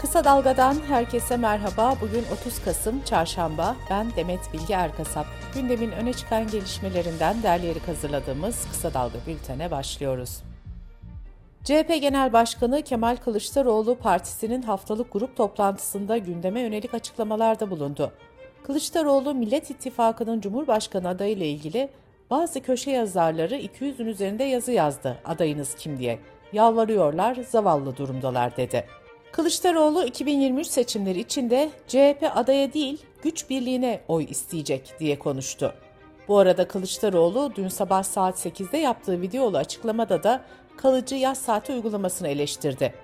[0.00, 1.94] Kısa Dalga'dan herkese merhaba.
[2.00, 3.76] Bugün 30 Kasım Çarşamba.
[3.90, 5.26] Ben Demet Bilge Erkasap.
[5.54, 10.42] Gündemin öne çıkan gelişmelerinden derleyerek hazırladığımız Kısa Dalga bültene başlıyoruz.
[11.64, 18.12] CHP Genel Başkanı Kemal Kılıçdaroğlu partisinin haftalık grup toplantısında gündeme yönelik açıklamalarda bulundu.
[18.62, 21.88] Kılıçdaroğlu Millet İttifakı'nın Cumhurbaşkanı adayı ile ilgili
[22.30, 26.18] bazı köşe yazarları 200'ün üzerinde yazı yazdı adayınız kim diye.
[26.52, 28.99] Yalvarıyorlar, zavallı durumdalar dedi.
[29.32, 35.74] Kılıçdaroğlu 2023 seçimleri içinde CHP adaya değil güç birliğine oy isteyecek diye konuştu.
[36.28, 40.40] Bu arada Kılıçdaroğlu dün sabah saat 8'de yaptığı videolu açıklamada da
[40.76, 42.94] kalıcı yaz saati uygulamasını eleştirdi.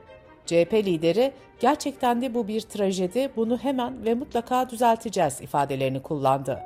[0.47, 6.59] CHP lideri gerçekten de bu bir trajedi, bunu hemen ve mutlaka düzelteceğiz ifadelerini kullandı.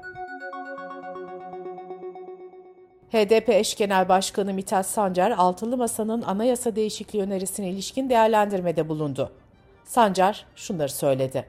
[3.12, 9.32] HDP eş genel başkanı Mithat Sancar, Altılı Masa'nın anayasa değişikliği önerisine ilişkin değerlendirmede bulundu.
[9.91, 11.46] Sancar şunları söyledi.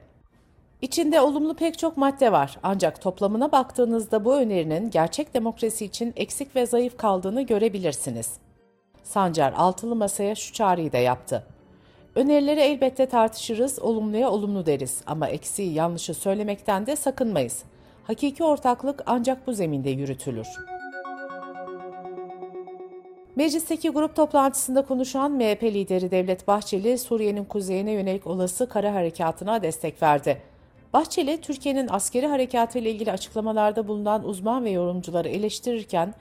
[0.80, 6.56] İçinde olumlu pek çok madde var ancak toplamına baktığınızda bu önerinin gerçek demokrasi için eksik
[6.56, 8.30] ve zayıf kaldığını görebilirsiniz.
[9.02, 11.46] Sancar altılı masaya şu çağrıyı da yaptı.
[12.14, 17.62] Önerileri elbette tartışırız, olumluya olumlu deriz ama eksiği yanlışı söylemekten de sakınmayız.
[18.04, 20.48] Hakiki ortaklık ancak bu zeminde yürütülür.
[23.36, 30.02] Meclisteki grup toplantısında konuşan MHP lideri Devlet Bahçeli, Suriye'nin kuzeyine yönelik olası kara harekatına destek
[30.02, 30.42] verdi.
[30.92, 36.14] Bahçeli, Türkiye'nin askeri harekatı ile ilgili açıklamalarda bulunan uzman ve yorumcuları eleştirirken,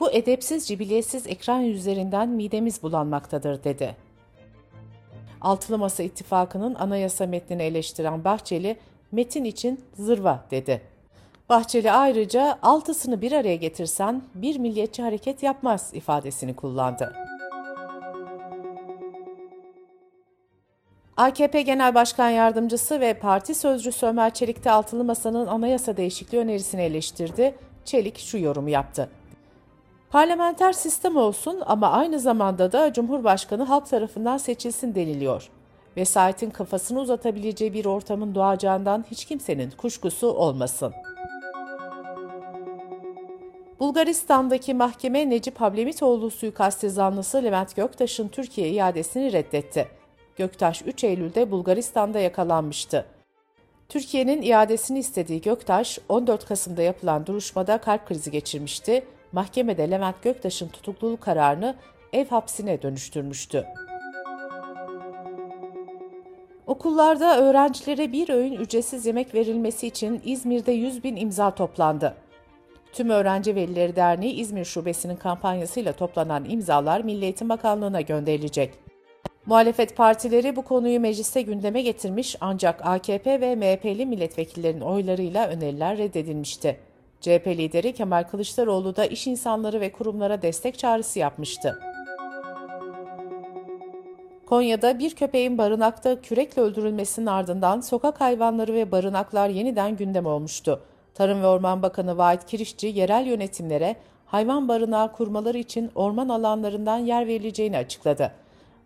[0.00, 3.96] bu edepsiz, cibiliyetsiz ekran yüzlerinden midemiz bulanmaktadır dedi.
[5.40, 8.76] Altılı Masa İttifakı'nın anayasa metnini eleştiren Bahçeli,
[9.12, 10.93] metin için zırva dedi.
[11.48, 17.12] Bahçeli ayrıca altısını bir araya getirsen bir milliyetçi hareket yapmaz ifadesini kullandı.
[21.16, 26.82] AKP Genel Başkan Yardımcısı ve Parti Sözcüsü Ömer Çelik de Altılı Masa'nın anayasa değişikliği önerisini
[26.82, 27.54] eleştirdi.
[27.84, 29.10] Çelik şu yorumu yaptı.
[30.10, 35.50] Parlamenter sistem olsun ama aynı zamanda da Cumhurbaşkanı halk tarafından seçilsin deniliyor.
[35.96, 40.94] Vesayetin kafasını uzatabileceği bir ortamın doğacağından hiç kimsenin kuşkusu olmasın.
[43.80, 49.88] Bulgaristan'daki mahkeme Necip Hablemitoğlu suikasti zanlısı Levent Göktaş'ın Türkiye iadesini reddetti.
[50.36, 53.06] Göktaş 3 Eylül'de Bulgaristan'da yakalanmıştı.
[53.88, 61.20] Türkiye'nin iadesini istediği Göktaş, 14 Kasım'da yapılan duruşmada kalp krizi geçirmişti mahkemede Levent Göktaş'ın tutukluluk
[61.20, 61.74] kararını
[62.12, 63.64] ev hapsine dönüştürmüştü.
[66.66, 72.23] Okullarda öğrencilere bir öğün ücretsiz yemek verilmesi için İzmir'de 100 bin imza toplandı.
[72.94, 78.74] Tüm Öğrenci Velileri Derneği İzmir Şubesi'nin kampanyasıyla toplanan imzalar Milli Eğitim Bakanlığı'na gönderilecek.
[79.46, 86.80] Muhalefet partileri bu konuyu mecliste gündeme getirmiş ancak AKP ve MHP'li milletvekillerinin oylarıyla öneriler reddedilmişti.
[87.20, 91.78] CHP lideri Kemal Kılıçdaroğlu da iş insanları ve kurumlara destek çağrısı yapmıştı.
[94.46, 100.80] Konya'da bir köpeğin barınakta kürekle öldürülmesinin ardından sokak hayvanları ve barınaklar yeniden gündem olmuştu.
[101.14, 107.26] Tarım ve Orman Bakanı Vahit Kirişçi yerel yönetimlere hayvan barınağı kurmaları için orman alanlarından yer
[107.26, 108.32] verileceğini açıkladı.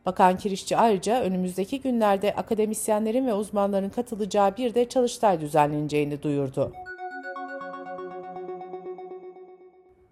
[0.06, 6.72] Bakan Kirişçi ayrıca önümüzdeki günlerde akademisyenlerin ve uzmanların katılacağı bir de çalıştay düzenleneceğini duyurdu.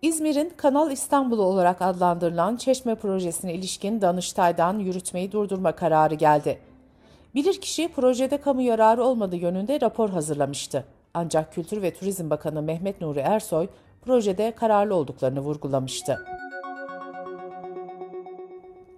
[0.03, 6.59] İzmir'in Kanal İstanbul olarak adlandırılan Çeşme projesine ilişkin Danıştay'dan yürütmeyi durdurma kararı geldi.
[7.35, 10.85] Bilirkişi projede kamu yararı olmadığı yönünde rapor hazırlamıştı.
[11.17, 13.69] Ancak Kültür ve Turizm Bakanı Mehmet Nuri Ersoy
[14.05, 16.25] projede kararlı olduklarını vurgulamıştı.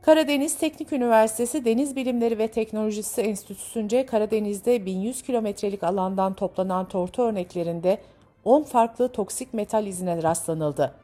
[0.02, 7.98] Karadeniz Teknik Üniversitesi Deniz Bilimleri ve Teknolojisi Enstitüsü'nce Karadeniz'de 1100 kilometrelik alandan toplanan tortu örneklerinde
[8.44, 10.94] 10 farklı toksik metal izine rastlanıldı.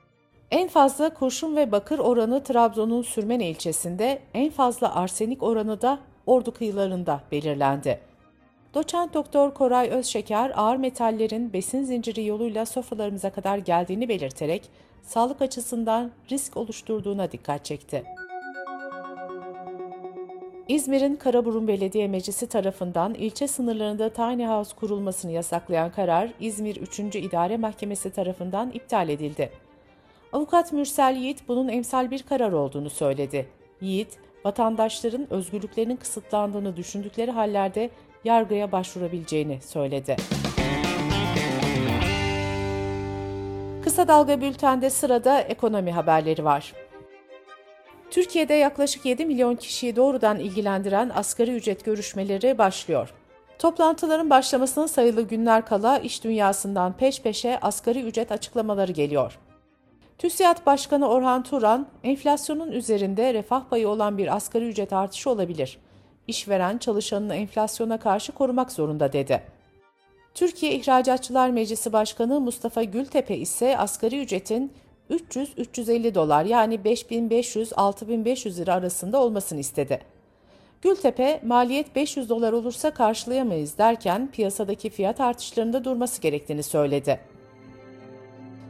[0.51, 6.55] En fazla kurşun ve bakır oranı Trabzon'un Sürmene ilçesinde, en fazla arsenik oranı da Ordu
[6.55, 8.00] kıyılarında belirlendi.
[8.75, 14.62] Doçent Doktor Koray Özşeker ağır metallerin besin zinciri yoluyla sofralarımıza kadar geldiğini belirterek
[15.03, 18.05] sağlık açısından risk oluşturduğuna dikkat çekti.
[20.69, 26.99] İzmir'in Karaburun Belediye Meclisi tarafından ilçe sınırlarında tiny house kurulmasını yasaklayan karar İzmir 3.
[26.99, 29.50] İdare Mahkemesi tarafından iptal edildi.
[30.32, 33.49] Avukat Mürsel Yiğit bunun emsal bir karar olduğunu söyledi.
[33.81, 37.91] Yiğit, vatandaşların özgürlüklerinin kısıtlandığını düşündükleri hallerde
[38.25, 40.17] yargıya başvurabileceğini söyledi.
[43.85, 46.73] Kısa Dalga Bülten'de sırada ekonomi haberleri var.
[48.11, 53.15] Türkiye'de yaklaşık 7 milyon kişiyi doğrudan ilgilendiren asgari ücret görüşmeleri başlıyor.
[53.59, 59.38] Toplantıların başlamasına sayılı günler kala iş dünyasından peş peşe asgari ücret açıklamaları geliyor.
[60.19, 65.79] TÜSİAD Başkanı Orhan Turan, enflasyonun üzerinde refah payı olan bir asgari ücret artışı olabilir.
[66.29, 69.43] İşveren çalışanını enflasyona karşı korumak zorunda dedi.
[70.35, 74.73] Türkiye İhracatçılar Meclisi Başkanı Mustafa Gültepe ise asgari ücretin
[75.11, 80.00] 300-350 dolar yani 5500-6500 lira arasında olmasını istedi.
[80.82, 87.21] Gültepe, maliyet 500 dolar olursa karşılayamayız derken piyasadaki fiyat artışlarında durması gerektiğini söyledi.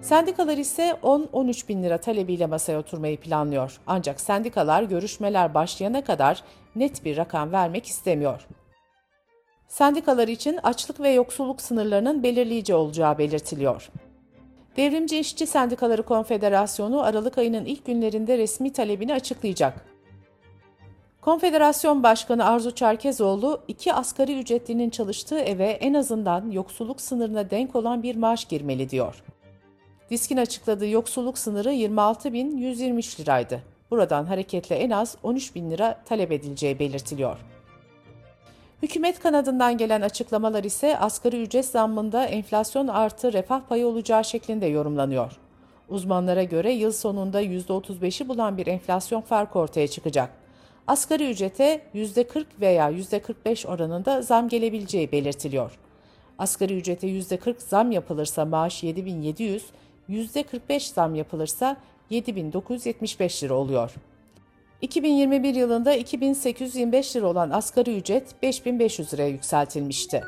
[0.04, 3.80] Sendikalar ise 10-13 bin lira talebiyle masaya oturmayı planlıyor.
[3.86, 6.42] Ancak sendikalar görüşmeler başlayana kadar
[6.76, 8.46] net bir rakam vermek istemiyor.
[9.68, 13.90] Sendikalar için açlık ve yoksulluk sınırlarının belirleyici olacağı belirtiliyor.
[14.76, 19.86] Devrimci İşçi Sendikaları Konfederasyonu Aralık ayının ilk günlerinde resmi talebini açıklayacak.
[21.20, 28.02] Konfederasyon Başkanı Arzu Çerkezoğlu, iki asgari ücretlinin çalıştığı eve en azından yoksulluk sınırına denk olan
[28.02, 29.22] bir maaş girmeli diyor.
[30.10, 33.62] Diskin açıkladığı yoksulluk sınırı 26.123 liraydı.
[33.90, 37.36] Buradan hareketle en az 13 bin lira talep edileceği belirtiliyor.
[38.82, 45.32] Hükümet kanadından gelen açıklamalar ise asgari ücret zammında enflasyon artı refah payı olacağı şeklinde yorumlanıyor.
[45.88, 50.30] Uzmanlara göre yıl sonunda %35'i bulan bir enflasyon farkı ortaya çıkacak.
[50.86, 55.78] Asgari ücrete %40 veya %45 oranında zam gelebileceği belirtiliyor.
[56.38, 59.64] Asgari ücrete %40 zam yapılırsa maaş 7700,
[60.08, 61.76] %45 zam yapılırsa
[62.10, 63.94] 7975 lira oluyor.
[64.80, 70.22] 2021 yılında 2825 lira olan asgari ücret 5500 liraya yükseltilmişti.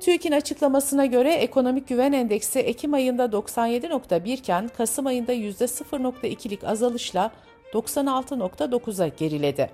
[0.00, 7.30] TÜİK'in açıklamasına göre ekonomik güven endeksi Ekim ayında 97.1 iken Kasım ayında %0.2'lik azalışla
[7.72, 9.70] 96.9'a geriledi.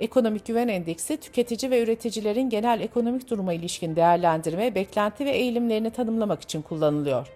[0.00, 6.42] Ekonomik güven endeksi tüketici ve üreticilerin genel ekonomik duruma ilişkin değerlendirme, beklenti ve eğilimlerini tanımlamak
[6.42, 7.28] için kullanılıyor.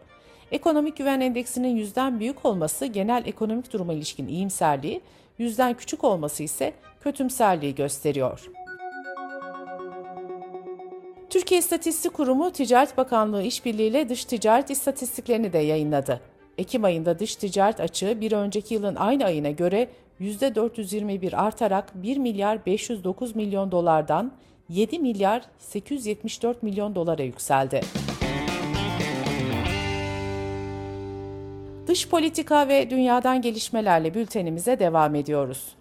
[0.53, 5.01] Ekonomik güven endeksinin yüzden büyük olması genel ekonomik duruma ilişkin iyimserliği,
[5.39, 8.51] yüzden küçük olması ise kötümserliği gösteriyor.
[11.31, 16.21] Türkiye İstatistik Kurumu Ticaret Bakanlığı işbirliğiyle dış ticaret istatistiklerini de yayınladı.
[16.59, 19.89] Ekim ayında dış ticaret açığı bir önceki yılın aynı ayına göre
[20.21, 24.33] %421 artarak 1 milyar 509 milyon dolardan
[24.69, 27.81] 7 milyar 874 milyon dolara yükseldi.
[31.87, 35.75] Dış politika ve dünyadan gelişmelerle bültenimize devam ediyoruz.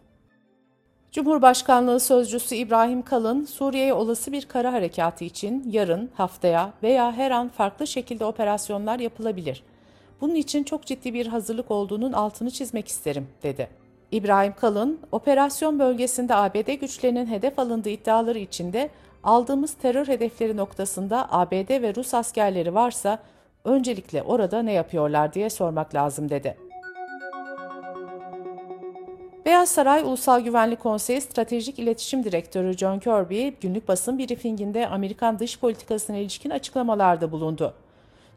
[1.11, 7.49] Cumhurbaşkanlığı Sözcüsü İbrahim Kalın, Suriye'ye olası bir kara harekatı için yarın, haftaya veya her an
[7.49, 9.63] farklı şekilde operasyonlar yapılabilir.
[10.21, 13.82] Bunun için çok ciddi bir hazırlık olduğunun altını çizmek isterim, dedi.
[14.13, 18.89] İbrahim Kalın, operasyon bölgesinde ABD güçlerinin hedef alındığı iddiaları içinde
[19.23, 23.19] aldığımız terör hedefleri noktasında ABD ve Rus askerleri varsa
[23.65, 26.57] öncelikle orada ne yapıyorlar diye sormak lazım dedi.
[29.45, 35.59] Beyaz Saray Ulusal Güvenlik Konseyi Stratejik İletişim Direktörü John Kirby günlük basın briefinginde Amerikan dış
[35.59, 37.73] politikasına ilişkin açıklamalarda bulundu.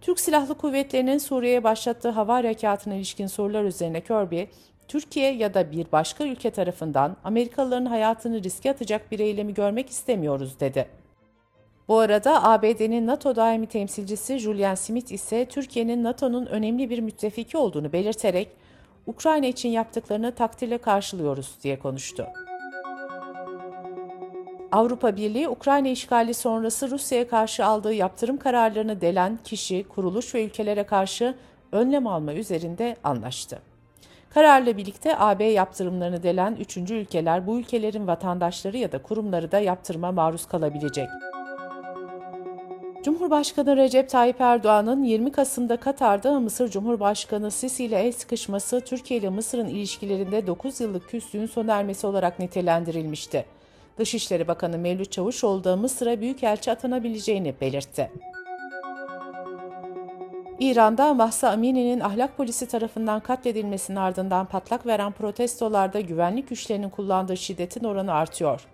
[0.00, 4.42] Türk Silahlı Kuvvetleri'nin Suriye'ye başlattığı hava harekatına ilişkin sorular üzerine Kirby,
[4.88, 10.60] Türkiye ya da bir başka ülke tarafından Amerikalıların hayatını riske atacak bir eylemi görmek istemiyoruz
[10.60, 10.88] dedi.
[11.88, 17.92] Bu arada ABD'nin NATO daimi temsilcisi Julian Smith ise Türkiye'nin NATO'nun önemli bir müttefiki olduğunu
[17.92, 18.48] belirterek
[19.06, 22.26] Ukrayna için yaptıklarını takdirle karşılıyoruz diye konuştu.
[24.72, 30.84] Avrupa Birliği, Ukrayna işgali sonrası Rusya'ya karşı aldığı yaptırım kararlarını delen kişi, kuruluş ve ülkelere
[30.84, 31.34] karşı
[31.72, 33.58] önlem alma üzerinde anlaştı.
[34.30, 40.12] Kararla birlikte AB yaptırımlarını delen üçüncü ülkeler bu ülkelerin vatandaşları ya da kurumları da yaptırıma
[40.12, 41.08] maruz kalabilecek.
[43.04, 49.28] Cumhurbaşkanı Recep Tayyip Erdoğan'ın 20 Kasım'da Katar'da Mısır Cumhurbaşkanı Sisi ile el sıkışması Türkiye ile
[49.28, 53.44] Mısır'ın ilişkilerinde 9 yıllık küslüğün sona ermesi olarak nitelendirilmişti.
[53.98, 58.10] Dışişleri Bakanı Mevlüt Çavuşoğlu da Mısır'a büyükelçi atanabileceğini belirtti.
[60.60, 67.84] İran'da Mahsa Amini'nin ahlak polisi tarafından katledilmesinin ardından patlak veren protestolarda güvenlik güçlerinin kullandığı şiddetin
[67.84, 68.66] oranı artıyor.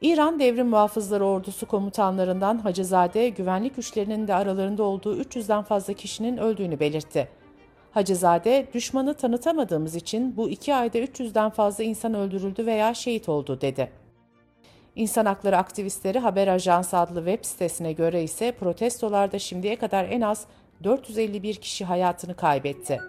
[0.00, 6.80] İran Devrim Muhafızları Ordusu komutanlarından Hacızade, güvenlik güçlerinin de aralarında olduğu 300'den fazla kişinin öldüğünü
[6.80, 7.28] belirtti.
[7.90, 13.90] Hacızade, düşmanı tanıtamadığımız için bu iki ayda 300'den fazla insan öldürüldü veya şehit oldu dedi.
[14.96, 20.46] İnsan hakları aktivistleri Haber Ajansı adlı web sitesine göre ise protestolarda şimdiye kadar en az
[20.84, 23.00] 451 kişi hayatını kaybetti.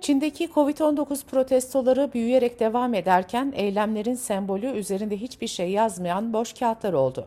[0.00, 7.26] Çin'deki Covid-19 protestoları büyüyerek devam ederken eylemlerin sembolü üzerinde hiçbir şey yazmayan boş kağıtlar oldu.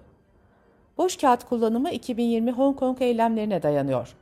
[0.97, 4.15] Boş kağıt kullanımı 2020 Hong Kong eylemlerine dayanıyor.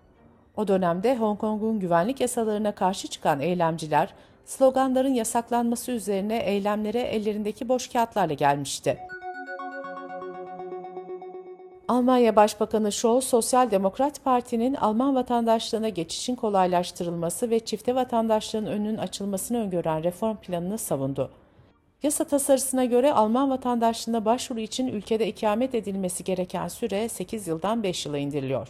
[0.57, 4.13] O dönemde Hong Kong'un güvenlik yasalarına karşı çıkan eylemciler,
[4.45, 8.99] sloganların yasaklanması üzerine eylemlere ellerindeki boş kağıtlarla gelmişti.
[11.87, 19.57] Almanya Başbakanı Scholz, Sosyal Demokrat Parti'nin Alman vatandaşlığına geçişin kolaylaştırılması ve çifte vatandaşlığın önünün açılmasını
[19.57, 21.29] öngören reform planını savundu.
[22.03, 28.05] Yasa tasarısına göre Alman vatandaşlığına başvuru için ülkede ikamet edilmesi gereken süre 8 yıldan 5
[28.05, 28.67] yıla indiriliyor.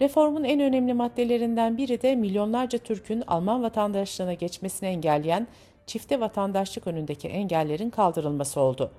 [0.00, 5.46] Reformun en önemli maddelerinden biri de milyonlarca Türk'ün Alman vatandaşlığına geçmesini engelleyen
[5.86, 8.90] çifte vatandaşlık önündeki engellerin kaldırılması oldu.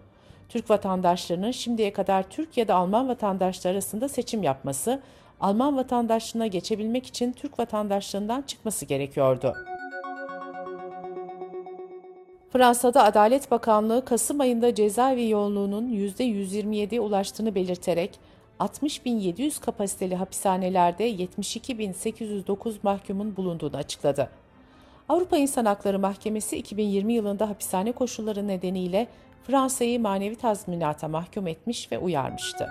[0.51, 5.01] Türk vatandaşlarının şimdiye kadar Türk ya da Alman vatandaşları arasında seçim yapması,
[5.41, 9.53] Alman vatandaşlığına geçebilmek için Türk vatandaşlığından çıkması gerekiyordu.
[12.53, 18.19] Fransa'da Adalet Bakanlığı Kasım ayında cezaevi yoğunluğunun %127'ye ulaştığını belirterek
[18.59, 24.29] 60.700 kapasiteli hapishanelerde 72.809 mahkumun bulunduğunu açıkladı.
[25.09, 29.07] Avrupa İnsan Hakları Mahkemesi 2020 yılında hapishane koşulları nedeniyle
[29.47, 32.69] Fransa'yı manevi tazminata mahkum etmiş ve uyarmıştı.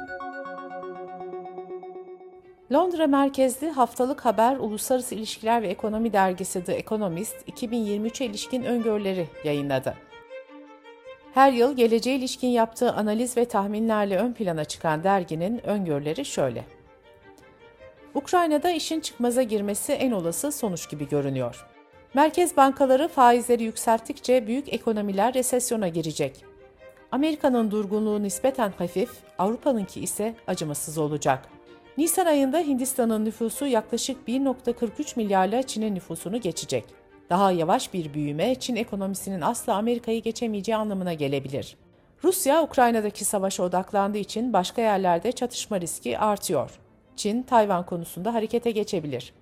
[2.73, 9.95] Londra merkezli haftalık haber Uluslararası İlişkiler ve Ekonomi dergisi The Economist 2023'e ilişkin öngörüleri yayınladı.
[11.35, 16.65] Her yıl geleceğe ilişkin yaptığı analiz ve tahminlerle ön plana çıkan derginin öngörüleri şöyle.
[18.15, 21.67] Ukrayna'da işin çıkmaza girmesi en olası sonuç gibi görünüyor.
[22.15, 26.50] Merkez bankaları faizleri yükselttikçe büyük ekonomiler resesyona girecek.
[27.13, 31.49] Amerika'nın durgunluğu nispeten hafif, Avrupa'nınki ise acımasız olacak.
[31.99, 36.85] Nisan ayında Hindistan'ın nüfusu yaklaşık 1.43 milyarla Çin'in nüfusunu geçecek.
[37.31, 41.77] Daha yavaş bir büyüme Çin ekonomisinin asla Amerika'yı geçemeyeceği anlamına gelebilir.
[42.25, 46.71] Rusya, Ukrayna'daki savaşa odaklandığı için başka yerlerde çatışma riski artıyor.
[47.17, 49.33] Çin, Tayvan konusunda harekete geçebilir.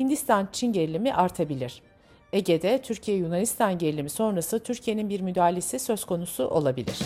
[0.00, 1.82] Hindistan-Çin gerilimi artabilir.
[2.32, 6.98] Ege'de Türkiye-Yunanistan gerilimi sonrası Türkiye'nin bir müdahalesi söz konusu olabilir.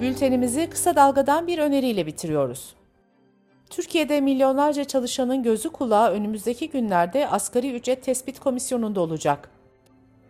[0.00, 2.74] Bültenimizi kısa dalgadan bir öneriyle bitiriyoruz.
[3.70, 9.50] Türkiye'de milyonlarca çalışanın gözü kulağı önümüzdeki günlerde asgari ücret tespit komisyonunda olacak.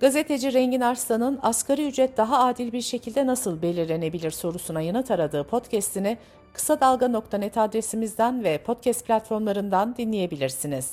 [0.00, 6.18] Gazeteci Rengin Arslan'ın asgari ücret daha adil bir şekilde nasıl belirlenebilir sorusuna yanıt aradığı podcast'ini
[6.52, 10.92] kısa dalga.net adresimizden ve podcast platformlarından dinleyebilirsiniz.